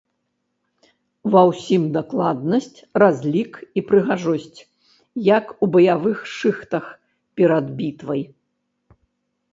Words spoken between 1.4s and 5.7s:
ўсім дакладнасць, разлік і прыгажосць- як